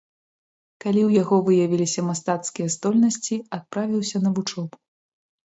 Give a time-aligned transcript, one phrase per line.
[0.85, 4.75] Калі ў яго выявіліся мастацкія здольнасці, адправіўся на вучобу.